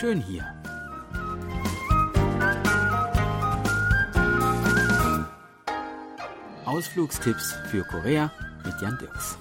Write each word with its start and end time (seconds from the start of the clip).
schön 0.00 0.22
hier. 0.22 0.46
Ausflugstipps 6.64 7.52
für 7.70 7.84
Korea 7.84 8.32
mit 8.64 8.80
Jan 8.80 8.96
Dirks. 8.98 9.36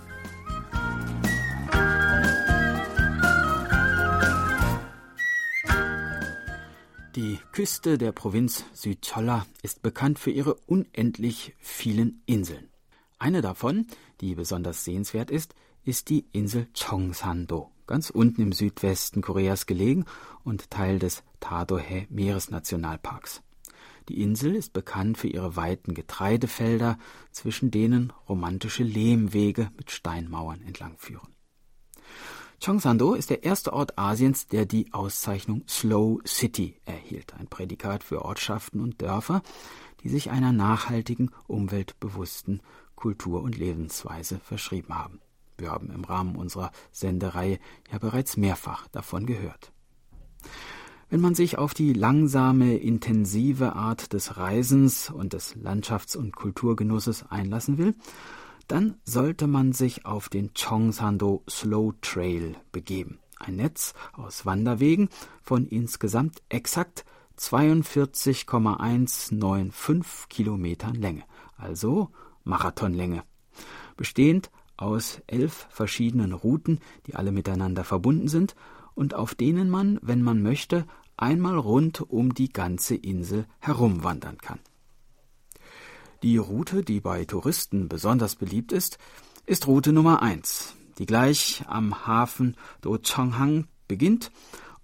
Die 7.16 7.40
Küste 7.54 7.98
der 7.98 8.12
Provinz 8.12 8.66
Südcholla 8.74 9.46
ist 9.62 9.82
bekannt 9.82 10.20
für 10.20 10.32
ihre 10.32 10.56
unendlich 10.66 11.56
vielen 11.60 12.22
Inseln. 12.26 12.70
Eine 13.18 13.42
davon, 13.42 13.88
die 14.20 14.36
besonders 14.36 14.84
sehenswert 14.84 15.32
ist, 15.32 15.56
ist 15.86 16.10
die 16.10 16.26
Insel 16.34 16.68
Cheongsando, 16.74 17.72
ganz 17.90 18.12
unten 18.12 18.44
im 18.44 18.52
Südwesten 18.52 19.24
Koreas 19.24 19.66
gelegen 19.66 20.06
und 20.44 20.70
Teil 20.70 21.00
des 21.00 21.24
Tadohe 21.40 22.06
Meeresnationalparks. 22.10 23.42
Die 24.10 24.22
Insel 24.22 24.56
ist 24.56 24.74
bekannt 24.74 25.18
für 25.18 25.28
ihre 25.28 25.56
weiten 25.56 25.96
Getreidefelder, 25.96 27.00
zwischen 27.32 27.72
denen 27.72 28.14
romantische 28.28 28.84
Lehmwege 28.84 29.72
mit 29.76 29.90
Steinmauern 29.90 30.62
entlangführen. 30.62 31.34
Cheongsando 32.60 33.16
ist 33.16 33.32
der 33.32 33.44
erste 33.44 33.74
Ort 33.74 33.98
Asiens, 33.98 34.46
der 34.46 34.68
die 34.68 34.94
Auszeichnung 34.94 35.64
Slow 35.68 36.20
City 36.28 36.80
erhielt, 36.86 37.34
ein 37.40 37.48
Prädikat 37.48 38.04
für 38.04 38.24
Ortschaften 38.24 38.82
und 38.82 39.02
Dörfer, 39.02 39.42
die 40.04 40.10
sich 40.10 40.30
einer 40.30 40.52
nachhaltigen, 40.52 41.32
umweltbewussten 41.48 42.62
Kultur 42.96 43.42
und 43.42 43.58
Lebensweise 43.58 44.40
verschrieben 44.40 44.94
haben. 44.94 45.22
Wir 45.60 45.72
haben 45.72 45.92
im 45.92 46.04
Rahmen 46.04 46.36
unserer 46.36 46.72
Sendereihe 46.92 47.60
ja 47.92 47.98
bereits 47.98 48.38
mehrfach 48.38 48.88
davon 48.90 49.26
gehört. 49.26 49.72
Wenn 51.10 51.22
man 51.22 51.34
sich 51.34 51.58
auf 51.58 51.74
die 51.74 51.94
langsame, 51.94 52.78
intensive 52.78 53.74
Art 53.76 54.14
des 54.14 54.38
Reisens 54.38 55.10
und 55.10 55.34
des 55.34 55.56
Landschafts- 55.56 56.16
und 56.16 56.36
Kulturgenusses 56.36 57.26
einlassen 57.30 57.80
will, 57.80 57.96
dann 58.68 58.98
sollte 59.04 59.48
man 59.48 59.74
sich 59.74 60.06
auf 60.06 60.30
den 60.30 60.54
Chongsando 60.54 61.44
Slow 61.50 61.96
Trail 62.02 62.56
begeben. 62.72 63.18
Ein 63.40 63.56
Netz 63.56 63.96
aus 64.14 64.46
Wanderwegen 64.46 65.10
von 65.42 65.66
insgesamt 65.66 66.44
exakt 66.50 67.06
42,195 67.38 70.30
Kilometern 70.30 70.94
Länge, 70.94 71.24
also 71.58 72.10
Marathonlänge, 72.44 73.24
bestehend 73.98 74.52
aus 74.82 75.22
elf 75.28 75.68
verschiedenen 75.70 76.34
Routen, 76.34 76.80
die 77.06 77.16
alle 77.16 77.32
miteinander 77.32 77.84
verbunden 77.84 78.28
sind 78.28 78.56
und 78.96 79.14
auf 79.14 79.36
denen 79.36 79.70
man, 79.70 80.00
wenn 80.02 80.22
man 80.22 80.42
möchte, 80.42 80.86
einmal 81.18 81.58
rund 81.58 82.02
um 82.02 82.34
die 82.34 82.50
ganze 82.50 82.96
Insel 82.96 83.46
herumwandern 83.60 84.38
kann. 84.38 84.60
Die 86.24 86.38
Route, 86.38 86.84
die 86.84 87.00
bei 87.00 87.26
Touristen 87.26 87.88
besonders 87.88 88.36
beliebt 88.36 88.72
ist, 88.72 88.98
ist 89.46 89.68
Route 89.68 89.94
Nummer 89.94 90.22
1, 90.22 90.76
die 90.98 91.06
gleich 91.06 91.64
am 91.68 92.06
Hafen 92.08 92.56
Do 92.82 92.98
Chonghang 92.98 93.68
beginnt 93.88 94.32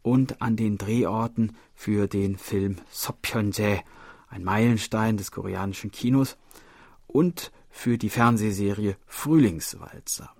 und 0.01 0.41
an 0.41 0.55
den 0.55 0.77
Drehorten 0.77 1.57
für 1.73 2.07
den 2.07 2.37
Film 2.37 2.77
Sopyeonjae, 2.89 3.81
ein 4.29 4.43
Meilenstein 4.43 5.17
des 5.17 5.31
koreanischen 5.31 5.91
Kinos, 5.91 6.37
und 7.07 7.51
für 7.75 7.97
die 7.97 8.09
Fernsehserie 8.09 8.95
Frühlingswalzer 9.05 10.33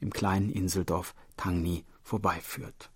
im 0.00 0.10
kleinen 0.12 0.50
Inseldorf 0.50 1.14
Tangni 1.36 1.84
vorbeiführt. 2.02 2.90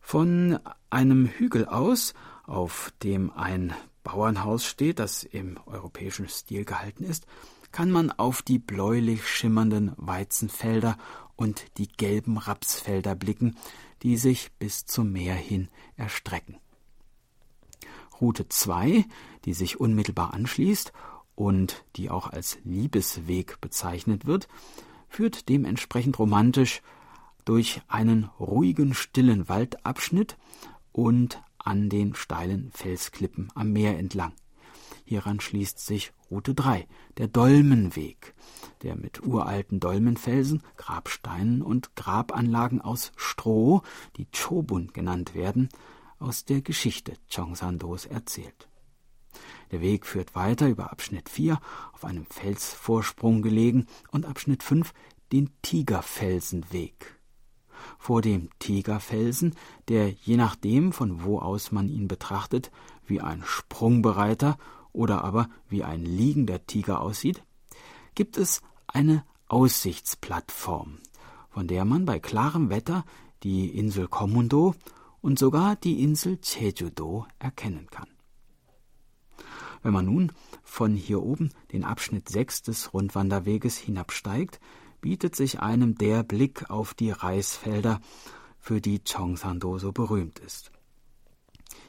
Von 0.00 0.58
einem 0.90 1.26
Hügel 1.26 1.66
aus, 1.66 2.14
auf 2.46 2.92
dem 3.04 3.30
ein 3.30 3.72
Bauernhaus 4.02 4.66
steht, 4.66 4.98
das 4.98 5.22
im 5.22 5.56
europäischen 5.66 6.28
Stil 6.28 6.64
gehalten 6.64 7.04
ist, 7.04 7.26
kann 7.70 7.92
man 7.92 8.10
auf 8.10 8.42
die 8.42 8.58
bläulich 8.58 9.26
schimmernden 9.28 9.92
Weizenfelder 9.96 10.98
und 11.36 11.64
die 11.78 11.86
gelben 11.86 12.38
Rapsfelder 12.38 13.14
blicken, 13.14 13.56
die 14.02 14.16
sich 14.16 14.50
bis 14.58 14.84
zum 14.84 15.12
Meer 15.12 15.36
hin 15.36 15.68
erstrecken. 15.96 16.56
Route 18.20 18.48
2, 18.48 19.06
die 19.44 19.54
sich 19.54 19.78
unmittelbar 19.78 20.34
anschließt 20.34 20.92
und 21.40 21.86
die 21.96 22.10
auch 22.10 22.30
als 22.30 22.58
Liebesweg 22.64 23.62
bezeichnet 23.62 24.26
wird, 24.26 24.46
führt 25.08 25.48
dementsprechend 25.48 26.18
romantisch 26.18 26.82
durch 27.46 27.80
einen 27.88 28.24
ruhigen, 28.38 28.92
stillen 28.92 29.48
Waldabschnitt 29.48 30.36
und 30.92 31.42
an 31.56 31.88
den 31.88 32.14
steilen 32.14 32.70
Felsklippen 32.74 33.48
am 33.54 33.72
Meer 33.72 33.98
entlang. 33.98 34.34
Hieran 35.06 35.40
schließt 35.40 35.78
sich 35.78 36.12
Route 36.30 36.54
3, 36.54 36.86
der 37.16 37.28
Dolmenweg, 37.28 38.34
der 38.82 38.96
mit 38.96 39.22
uralten 39.26 39.80
Dolmenfelsen, 39.80 40.62
Grabsteinen 40.76 41.62
und 41.62 41.96
Grabanlagen 41.96 42.82
aus 42.82 43.12
Stroh, 43.16 43.80
die 44.18 44.26
Chobun 44.26 44.92
genannt 44.92 45.34
werden, 45.34 45.70
aus 46.18 46.44
der 46.44 46.60
Geschichte 46.60 47.14
Chongsandos 47.34 48.04
erzählt. 48.04 48.69
Der 49.70 49.80
Weg 49.80 50.06
führt 50.06 50.34
weiter 50.34 50.68
über 50.68 50.90
Abschnitt 50.90 51.28
4, 51.28 51.60
auf 51.92 52.04
einem 52.04 52.26
Felsvorsprung 52.26 53.42
gelegen, 53.42 53.86
und 54.10 54.26
Abschnitt 54.26 54.62
5, 54.62 54.92
den 55.32 55.50
Tigerfelsenweg 55.62 57.20
vor 57.98 58.22
dem 58.22 58.48
Tigerfelsen, 58.58 59.54
der 59.88 60.10
je 60.10 60.36
nachdem, 60.36 60.92
von 60.92 61.24
wo 61.24 61.38
aus 61.38 61.72
man 61.72 61.88
ihn 61.88 62.08
betrachtet, 62.08 62.70
wie 63.06 63.20
ein 63.20 63.42
sprungbereiter 63.44 64.58
oder 64.92 65.24
aber 65.24 65.48
wie 65.68 65.84
ein 65.84 66.04
liegender 66.04 66.66
Tiger 66.66 67.00
aussieht, 67.00 67.42
gibt 68.14 68.36
es 68.36 68.62
eine 68.86 69.24
Aussichtsplattform, 69.48 70.98
von 71.48 71.66
der 71.66 71.84
man 71.84 72.04
bei 72.04 72.18
klarem 72.18 72.70
Wetter 72.70 73.04
die 73.42 73.68
Insel 73.68 74.08
Komundo 74.08 74.74
und 75.20 75.38
sogar 75.38 75.76
die 75.76 76.02
Insel 76.02 76.38
Jeju-do 76.42 77.26
erkennen 77.38 77.88
kann. 77.90 78.08
Wenn 79.82 79.92
man 79.92 80.06
nun 80.06 80.32
von 80.62 80.94
hier 80.94 81.22
oben 81.22 81.50
den 81.72 81.84
Abschnitt 81.84 82.28
6 82.28 82.62
des 82.62 82.92
Rundwanderweges 82.92 83.78
hinabsteigt, 83.78 84.60
bietet 85.00 85.34
sich 85.34 85.60
einem 85.60 85.96
der 85.96 86.22
Blick 86.22 86.70
auf 86.70 86.94
die 86.94 87.10
Reisfelder, 87.10 88.00
für 88.60 88.80
die 88.80 89.02
Cheongsando 89.02 89.78
so 89.78 89.90
berühmt 89.90 90.38
ist. 90.38 90.70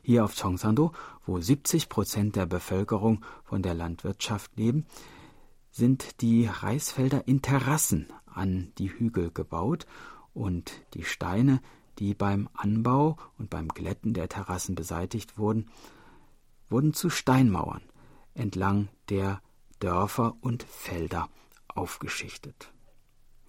Hier 0.01 0.24
auf 0.24 0.34
Cheongsando, 0.34 0.94
wo 1.25 1.40
70 1.40 1.90
Prozent 1.90 2.35
der 2.35 2.46
Bevölkerung 2.46 3.24
von 3.44 3.62
der 3.62 3.74
Landwirtschaft 3.74 4.56
leben, 4.56 4.85
sind 5.69 6.22
die 6.22 6.46
Reisfelder 6.46 7.28
in 7.28 7.41
Terrassen 7.41 8.07
an 8.25 8.72
die 8.78 8.90
Hügel 8.90 9.31
gebaut 9.31 9.85
und 10.34 10.72
die 10.94 11.03
Steine, 11.03 11.62
die 12.00 12.13
beim 12.13 12.50
Anbau 12.53 13.18
und 13.38 13.50
beim 13.50 13.68
Glätten 13.68 14.13
der 14.13 14.30
Terrassen 14.30 14.75
beseitigt 14.75 15.38
wurden, 15.38 15.69
wurden 16.72 16.94
zu 16.94 17.09
Steinmauern 17.09 17.82
entlang 18.34 18.88
der 19.09 19.42
Dörfer 19.80 20.36
und 20.42 20.64
Felder 20.64 21.30
aufgeschichtet. 21.68 22.72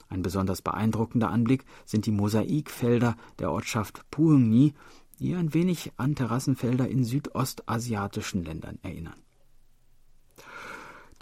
Ein 0.09 0.23
besonders 0.23 0.61
beeindruckender 0.61 1.31
Anblick 1.31 1.65
sind 1.85 2.07
die 2.07 2.11
Mosaikfelder 2.11 3.17
der 3.39 3.51
Ortschaft 3.51 4.03
Puungni, 4.11 4.75
die 5.19 5.35
ein 5.35 5.55
wenig 5.55 5.93
an 5.97 6.15
Terrassenfelder 6.15 6.89
in 6.89 7.05
südostasiatischen 7.05 8.45
Ländern 8.45 8.79
erinnern. 8.83 9.23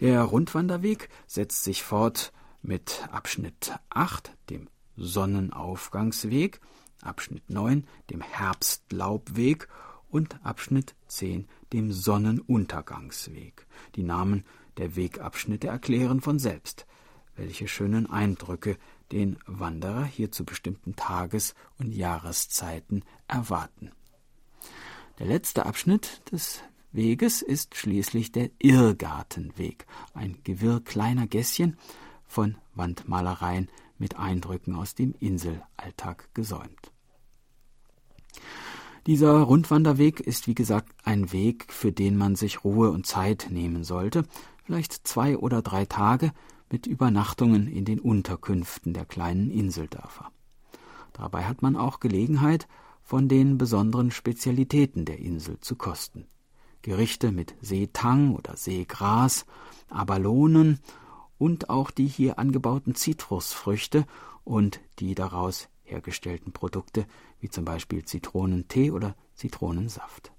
Der 0.01 0.23
Rundwanderweg 0.23 1.11
setzt 1.27 1.63
sich 1.63 1.83
fort 1.83 2.33
mit 2.63 3.07
Abschnitt 3.13 3.75
8, 3.91 4.33
dem 4.49 4.69
Sonnenaufgangsweg, 4.97 6.61
Abschnitt 7.03 7.49
9, 7.51 7.87
dem 8.11 8.23
Herbstlaubweg 8.23 9.69
und 10.11 10.45
Abschnitt 10.45 10.95
10, 11.09 11.49
dem 11.73 11.93
Sonnenuntergangsweg. 11.93 13.67
Die 13.95 14.03
Namen 14.03 14.45
der 14.77 14.97
Wegabschnitte 14.97 15.69
erklären 15.69 16.21
von 16.21 16.39
selbst 16.39 16.87
welche 17.41 17.69
schönen 17.69 18.09
Eindrücke 18.09 18.77
den 19.13 19.39
Wanderer 19.47 20.05
hier 20.05 20.31
zu 20.31 20.45
bestimmten 20.45 20.95
Tages- 20.95 21.55
und 21.79 21.93
Jahreszeiten 21.93 23.03
erwarten. 23.27 23.91
Der 25.19 25.27
letzte 25.27 25.67
Abschnitt 25.67 26.23
des 26.31 26.63
Weges 26.93 27.43
ist 27.43 27.77
schließlich 27.77 28.33
der 28.33 28.51
Irrgartenweg, 28.59 29.87
ein 30.13 30.39
Gewirr 30.45 30.81
kleiner 30.85 31.27
Gässchen 31.27 31.79
von 32.27 32.57
Wandmalereien 32.75 33.69
mit 33.99 34.19
Eindrücken 34.19 34.75
aus 34.75 34.95
dem 34.95 35.15
Inselalltag 35.19 36.29
gesäumt. 36.35 36.93
Dieser 39.07 39.33
Rundwanderweg 39.41 40.21
ist 40.21 40.47
wie 40.47 40.55
gesagt 40.55 40.93
ein 41.05 41.33
Weg, 41.33 41.73
für 41.73 41.91
den 41.91 42.17
man 42.17 42.37
sich 42.37 42.65
Ruhe 42.65 42.91
und 42.91 43.07
Zeit 43.07 43.49
nehmen 43.51 43.83
sollte, 43.83 44.25
vielleicht 44.65 45.07
zwei 45.09 45.39
oder 45.39 45.63
drei 45.63 45.87
Tage, 45.87 46.33
mit 46.71 46.87
Übernachtungen 46.87 47.67
in 47.67 47.85
den 47.85 47.99
Unterkünften 47.99 48.93
der 48.93 49.05
kleinen 49.05 49.51
Inseldörfer. 49.51 50.31
Dabei 51.13 51.45
hat 51.45 51.63
man 51.63 51.77
auch 51.77 51.99
Gelegenheit, 51.99 52.69
von 53.03 53.27
den 53.27 53.59
besonderen 53.59 54.13
Spezialitäten 54.13 55.05
der 55.05 55.19
Insel 55.19 55.59
zu 55.61 55.75
kosten. 55.75 56.27
Gerichte 56.83 57.33
mit 57.33 57.55
Seetang 57.61 58.37
oder 58.37 58.57
Seegras, 58.57 59.47
Abalonen 59.89 60.79
und 61.37 61.71
auch 61.71 61.91
die 61.91 62.07
hier 62.07 62.39
angebauten 62.39 62.95
Zitrusfrüchte 62.95 64.07
und 64.45 64.81
die 65.01 65.17
daraus 65.17 65.69
hergestellten 65.91 66.53
Produkte, 66.53 67.07
wie 67.41 67.49
zum 67.49 67.65
Beispiel 67.65 68.05
Zitronentee 68.05 68.91
oder 68.91 69.17
Zitronensaft. 69.35 70.33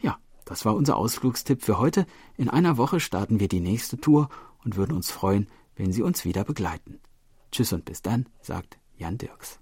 Ja, 0.00 0.18
das 0.44 0.64
war 0.64 0.74
unser 0.74 0.96
Ausflugstipp 0.96 1.62
für 1.62 1.78
heute. 1.78 2.06
In 2.36 2.48
einer 2.48 2.76
Woche 2.76 3.00
starten 3.00 3.40
wir 3.40 3.48
die 3.48 3.60
nächste 3.60 3.98
Tour 3.98 4.28
und 4.64 4.76
würden 4.76 4.96
uns 4.96 5.10
freuen, 5.10 5.48
wenn 5.76 5.92
Sie 5.92 6.02
uns 6.02 6.24
wieder 6.24 6.44
begleiten. 6.44 7.00
Tschüss 7.52 7.72
und 7.72 7.84
bis 7.84 8.02
dann, 8.02 8.26
sagt 8.40 8.78
Jan 8.96 9.18
Dirks. 9.18 9.60